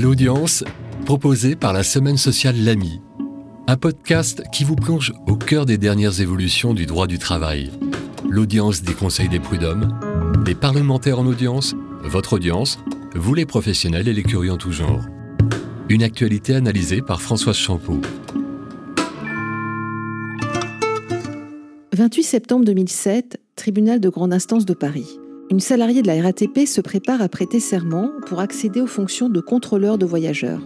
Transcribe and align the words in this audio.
L'audience, 0.00 0.64
proposé 1.04 1.56
par 1.56 1.74
la 1.74 1.82
Semaine 1.82 2.16
sociale 2.16 2.56
L'Ami, 2.64 3.02
un 3.66 3.76
podcast 3.76 4.42
qui 4.50 4.64
vous 4.64 4.74
plonge 4.74 5.12
au 5.26 5.36
cœur 5.36 5.66
des 5.66 5.76
dernières 5.76 6.22
évolutions 6.22 6.72
du 6.72 6.86
droit 6.86 7.06
du 7.06 7.18
travail. 7.18 7.70
L'audience 8.26 8.80
des 8.80 8.94
conseils 8.94 9.28
des 9.28 9.40
prud'hommes, 9.40 10.00
des 10.42 10.54
parlementaires 10.54 11.18
en 11.18 11.26
audience, 11.26 11.74
votre 12.02 12.32
audience, 12.32 12.78
vous 13.14 13.34
les 13.34 13.44
professionnels 13.44 14.08
et 14.08 14.14
les 14.14 14.22
curieux 14.22 14.52
en 14.52 14.56
tout 14.56 14.72
genre. 14.72 15.04
Une 15.90 16.02
actualité 16.02 16.54
analysée 16.54 17.02
par 17.02 17.20
Françoise 17.20 17.56
Champeau. 17.56 18.00
28 21.92 22.22
septembre 22.22 22.64
2007, 22.64 23.38
tribunal 23.54 24.00
de 24.00 24.08
grande 24.08 24.32
instance 24.32 24.64
de 24.64 24.72
Paris. 24.72 25.18
Une 25.50 25.58
salariée 25.58 26.02
de 26.02 26.06
la 26.06 26.22
RATP 26.22 26.64
se 26.64 26.80
prépare 26.80 27.20
à 27.20 27.28
prêter 27.28 27.58
serment 27.58 28.10
pour 28.26 28.38
accéder 28.38 28.80
aux 28.80 28.86
fonctions 28.86 29.28
de 29.28 29.40
contrôleur 29.40 29.98
de 29.98 30.06
voyageurs. 30.06 30.62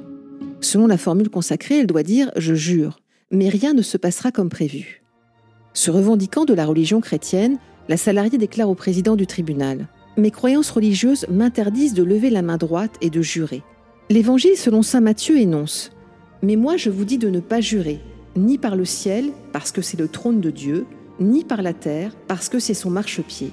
Selon 0.61 0.87
la 0.87 0.99
formule 0.99 1.31
consacrée, 1.31 1.79
elle 1.79 1.87
doit 1.87 2.03
dire⁇ 2.03 2.27
Je 2.37 2.55
jure⁇ 2.55 2.91
mais 3.31 3.49
rien 3.49 3.73
ne 3.73 3.81
se 3.81 3.97
passera 3.97 4.31
comme 4.31 4.51
prévu. 4.51 5.03
Se 5.73 5.91
revendiquant 5.91 6.45
de 6.45 6.53
la 6.53 6.67
religion 6.67 7.01
chrétienne, 7.01 7.57
la 7.89 7.97
salariée 7.97 8.37
déclare 8.37 8.69
au 8.69 8.75
président 8.75 9.17
du 9.17 9.27
tribunal⁇ 9.27 9.79
Mes 10.21 10.31
croyances 10.31 10.71
religieuses 10.71 11.25
m'interdisent 11.31 11.95
de 11.95 12.03
lever 12.03 12.29
la 12.29 12.43
main 12.43 12.59
droite 12.59 12.97
et 13.01 13.09
de 13.09 13.23
jurer. 13.23 13.63
L'évangile 14.11 14.59
selon 14.59 14.83
Saint 14.83 15.01
Matthieu 15.01 15.39
énonce⁇ 15.39 15.93
Mais 16.47 16.57
moi 16.57 16.77
je 16.77 16.91
vous 16.91 17.07
dis 17.07 17.17
de 17.17 17.31
ne 17.31 17.41
pas 17.41 17.63
jurer, 17.63 18.01
ni 18.37 18.59
par 18.59 18.77
le 18.77 18.85
ciel, 18.85 19.31
parce 19.51 19.73
que 19.73 19.81
c'est 19.81 19.99
le 19.99 20.09
trône 20.09 20.43
de 20.43 20.51
Dieu, 20.51 20.85
ni 21.21 21.43
par 21.43 21.63
la 21.63 21.73
terre, 21.73 22.15
parce 22.29 22.51
que 22.51 22.59
c'est 22.59 22.75
son 22.75 22.91
marchepied. 22.91 23.51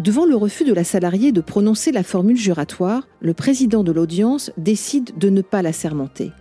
Devant 0.00 0.26
le 0.26 0.34
refus 0.34 0.64
de 0.64 0.72
la 0.72 0.82
salariée 0.82 1.30
de 1.30 1.40
prononcer 1.40 1.92
la 1.92 2.02
formule 2.02 2.36
juratoire, 2.36 3.06
le 3.20 3.32
président 3.32 3.84
de 3.84 3.92
l'audience 3.92 4.50
décide 4.56 5.16
de 5.18 5.30
ne 5.30 5.40
pas 5.40 5.62
la 5.62 5.72
sermenter. 5.72 6.32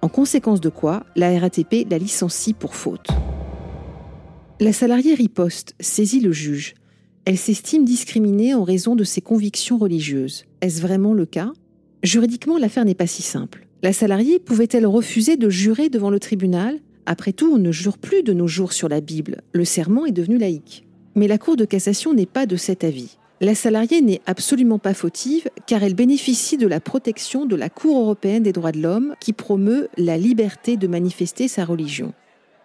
En 0.00 0.08
conséquence 0.08 0.62
de 0.62 0.70
quoi, 0.70 1.04
la 1.14 1.38
RATP 1.38 1.86
la 1.90 1.98
licencie 1.98 2.54
pour 2.54 2.74
faute. 2.74 3.08
La 4.60 4.72
salariée 4.72 5.14
riposte, 5.14 5.74
saisit 5.78 6.20
le 6.20 6.32
juge. 6.32 6.74
Elle 7.26 7.36
s'estime 7.36 7.84
discriminée 7.84 8.54
en 8.54 8.64
raison 8.64 8.96
de 8.96 9.04
ses 9.04 9.20
convictions 9.20 9.76
religieuses. 9.76 10.46
Est-ce 10.62 10.80
vraiment 10.80 11.12
le 11.12 11.26
cas? 11.26 11.52
Juridiquement, 12.02 12.56
l'affaire 12.56 12.86
n'est 12.86 12.94
pas 12.94 13.06
si 13.06 13.22
simple. 13.22 13.68
La 13.82 13.92
salariée 13.92 14.38
pouvait-elle 14.38 14.86
refuser 14.86 15.36
de 15.36 15.50
jurer 15.50 15.90
devant 15.90 16.10
le 16.10 16.18
tribunal? 16.18 16.80
Après 17.04 17.32
tout, 17.32 17.52
on 17.52 17.58
ne 17.58 17.72
jure 17.72 17.98
plus 17.98 18.22
de 18.22 18.32
nos 18.32 18.48
jours 18.48 18.72
sur 18.72 18.88
la 18.88 19.00
Bible. 19.00 19.42
Le 19.52 19.64
serment 19.64 20.06
est 20.06 20.12
devenu 20.12 20.38
laïque. 20.38 20.86
Mais 21.14 21.28
la 21.28 21.38
Cour 21.38 21.56
de 21.56 21.64
cassation 21.64 22.14
n'est 22.14 22.26
pas 22.26 22.46
de 22.46 22.56
cet 22.56 22.84
avis. 22.84 23.16
La 23.40 23.54
salariée 23.54 24.00
n'est 24.02 24.20
absolument 24.26 24.78
pas 24.78 24.94
fautive 24.94 25.48
car 25.66 25.82
elle 25.82 25.94
bénéficie 25.94 26.56
de 26.56 26.66
la 26.66 26.80
protection 26.80 27.44
de 27.44 27.56
la 27.56 27.68
Cour 27.68 28.00
européenne 28.00 28.44
des 28.44 28.52
droits 28.52 28.72
de 28.72 28.80
l'homme 28.80 29.14
qui 29.20 29.32
promeut 29.32 29.88
la 29.96 30.16
liberté 30.16 30.76
de 30.76 30.86
manifester 30.86 31.48
sa 31.48 31.64
religion. 31.64 32.14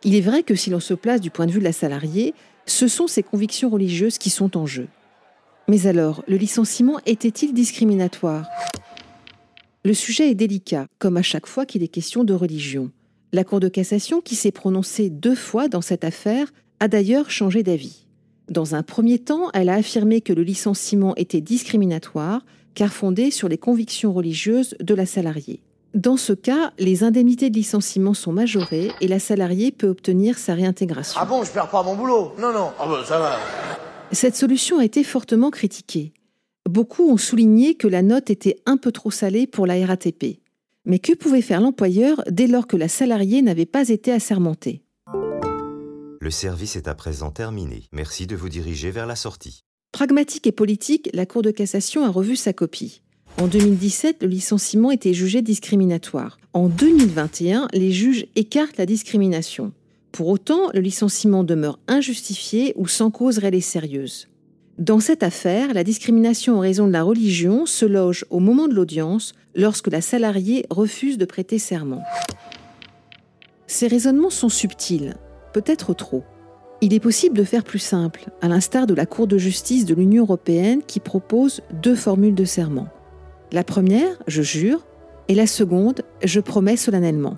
Il 0.03 0.15
est 0.15 0.21
vrai 0.21 0.43
que 0.43 0.55
si 0.55 0.69
l'on 0.69 0.79
se 0.79 0.93
place 0.93 1.19
du 1.19 1.31
point 1.31 1.47
de 1.47 1.51
vue 1.51 1.59
de 1.59 1.63
la 1.63 1.73
salariée, 1.73 2.33
ce 2.67 2.87
sont 2.87 3.07
ses 3.07 3.23
convictions 3.23 3.69
religieuses 3.69 4.17
qui 4.17 4.29
sont 4.29 4.55
en 4.55 4.65
jeu. 4.65 4.87
Mais 5.67 5.87
alors, 5.87 6.23
le 6.27 6.37
licenciement 6.37 6.99
était-il 7.05 7.53
discriminatoire? 7.53 8.45
Le 9.83 9.93
sujet 9.93 10.29
est 10.29 10.35
délicat, 10.35 10.87
comme 10.99 11.17
à 11.17 11.21
chaque 11.21 11.47
fois 11.47 11.65
qu'il 11.65 11.83
est 11.83 11.87
question 11.87 12.23
de 12.23 12.33
religion. 12.33 12.91
La 13.33 13.43
Cour 13.43 13.59
de 13.59 13.67
cassation, 13.67 14.21
qui 14.21 14.35
s'est 14.35 14.51
prononcée 14.51 15.09
deux 15.09 15.35
fois 15.35 15.67
dans 15.67 15.81
cette 15.81 16.03
affaire, 16.03 16.53
a 16.79 16.87
d'ailleurs 16.87 17.31
changé 17.31 17.63
d'avis. 17.63 18.06
Dans 18.49 18.75
un 18.75 18.83
premier 18.83 19.19
temps, 19.19 19.49
elle 19.53 19.69
a 19.69 19.75
affirmé 19.75 20.21
que 20.21 20.31
le 20.31 20.43
licenciement 20.43 21.15
était 21.15 21.41
discriminatoire 21.41 22.45
car 22.75 22.93
fondé 22.93 23.31
sur 23.31 23.49
les 23.49 23.57
convictions 23.57 24.13
religieuses 24.13 24.75
de 24.79 24.93
la 24.93 25.05
salariée. 25.05 25.61
Dans 25.93 26.15
ce 26.15 26.31
cas, 26.31 26.71
les 26.77 27.03
indemnités 27.03 27.49
de 27.49 27.55
licenciement 27.55 28.13
sont 28.13 28.31
majorées 28.31 28.91
et 29.01 29.07
la 29.07 29.19
salariée 29.19 29.71
peut 29.71 29.87
obtenir 29.87 30.37
sa 30.37 30.53
réintégration. 30.53 31.19
Ah 31.21 31.25
bon, 31.25 31.43
je 31.43 31.51
perds 31.51 31.69
pas 31.69 31.83
mon 31.83 31.95
boulot 31.95 32.33
Non, 32.39 32.53
non. 32.53 32.69
Ah 32.80 32.87
ben, 32.87 33.03
ça 33.03 33.19
va. 33.19 33.37
Cette 34.11 34.36
solution 34.36 34.80
a 34.80 34.86
été 34.86 35.03
fortement 35.03 35.49
critiquée. 35.49 36.13
Beaucoup 36.69 37.09
ont 37.09 37.17
souligné 37.17 37.75
que 37.75 37.87
la 37.87 38.02
note 38.02 38.30
était 38.30 38.57
un 38.65 38.77
peu 38.77 38.91
trop 38.91 39.11
salée 39.11 39.47
pour 39.47 39.65
la 39.65 39.86
RATP. 39.86 40.39
Mais 40.86 40.99
que 40.99 41.13
pouvait 41.13 41.41
faire 41.41 41.61
l'employeur 41.61 42.23
dès 42.30 42.47
lors 42.47 42.67
que 42.67 42.77
la 42.77 42.87
salariée 42.87 43.41
n'avait 43.41 43.65
pas 43.65 43.89
été 43.89 44.11
assermentée? 44.11 44.83
Le 46.27 46.32
service 46.32 46.76
est 46.76 46.89
à 46.89 46.93
présent 46.93 47.32
terminé. 47.32 47.83
Merci 47.93 48.27
de 48.27 48.36
vous 48.36 48.49
diriger 48.49 48.92
vers 48.92 49.05
la 49.05 49.15
sortie. 49.15 49.64
Pragmatique 49.93 50.45
et 50.45 50.52
politique, 50.52 51.10
la 51.14 51.26
Cour 51.26 51.42
de 51.42 51.52
cassation 51.52 52.04
a 52.04 52.10
revu 52.10 52.36
sa 52.36 52.52
copie. 52.52 53.02
En 53.38 53.48
2017, 53.48 54.23
le 54.23 54.27
licenciement 54.27 54.92
était 54.92 55.14
jugé 55.14 55.42
discriminatoire. 55.42 56.37
En 56.52 56.67
2021, 56.67 57.70
les 57.71 57.93
juges 57.93 58.26
écartent 58.36 58.76
la 58.76 58.86
discrimination. 58.86 59.71
Pour 60.11 60.27
autant, 60.27 60.70
le 60.73 60.82
licenciement 60.82 61.45
demeure 61.45 61.80
injustifié 61.87 62.73
ou 62.76 62.89
sans 62.89 63.10
cause 63.10 63.37
réelle 63.37 63.55
et 63.55 63.61
sérieuse. 63.61 64.27
Dans 64.77 64.99
cette 64.99 65.23
affaire, 65.23 65.73
la 65.73 65.86
discrimination 65.86 66.58
en 66.58 66.60
raison 66.60 66.87
de 66.87 66.92
la 66.92 67.04
religion 67.04 67.66
se 67.66 67.86
loge 67.86 68.26
au 68.30 68.42
moment 68.42 68.67
de 68.67 68.73
l'audience 68.73 69.32
lorsque 69.55 69.87
la 69.87 70.02
salariée 70.02 70.66
refuse 70.70 71.17
de 71.17 71.23
prêter 71.23 71.58
serment. 71.58 72.04
Ces 73.66 73.87
raisonnements 73.87 74.30
sont 74.30 74.49
subtils 74.49 75.16
peut-être 75.57 75.95
trop. 75.95 76.23
Il 76.81 76.93
est 76.93 76.99
possible 76.99 77.35
de 77.35 77.43
faire 77.43 77.63
plus 77.63 77.79
simple, 77.79 78.29
à 78.41 78.47
l'instar 78.47 78.85
de 78.85 78.93
la 78.93 79.07
Cour 79.07 79.25
de 79.25 79.39
justice 79.39 79.85
de 79.85 79.95
l'Union 79.95 80.23
européenne 80.23 80.81
qui 80.85 80.99
propose 80.99 81.61
deux 81.81 81.95
formules 81.95 82.35
de 82.35 82.45
serment. 82.45 82.89
La 83.51 83.63
première, 83.63 84.19
je 84.27 84.43
jure, 84.43 84.85
et 85.27 85.33
la 85.33 85.47
seconde, 85.47 86.03
je 86.23 86.39
promets 86.39 86.77
solennellement. 86.77 87.37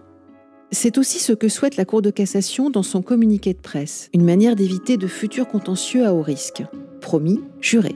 C'est 0.72 0.98
aussi 0.98 1.20
ce 1.20 1.32
que 1.32 1.48
souhaite 1.48 1.78
la 1.78 1.86
Cour 1.86 2.02
de 2.02 2.10
cassation 2.10 2.70
dans 2.70 2.84
son 2.84 3.02
communiqué 3.02 3.54
de 3.54 3.60
presse, 3.60 4.10
une 4.14 4.26
manière 4.26 4.58
d'éviter 4.58 4.98
de 4.98 5.08
futurs 5.08 5.48
contentieux 5.48 6.06
à 6.06 6.14
haut 6.14 6.22
risque. 6.22 6.64
Promis, 7.00 7.40
juré. 7.62 7.96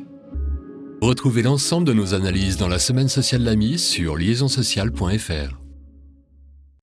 Retrouvez 1.01 1.41
l'ensemble 1.41 1.85
de 1.85 1.91
nos 1.91 2.13
analyses 2.13 2.55
dans 2.55 2.69
la 2.69 2.79
semaine 2.79 3.09
sociale 3.09 3.43
L'Ami 3.43 3.77
sur 3.77 4.15
liaisonsociale.fr. 4.15 5.62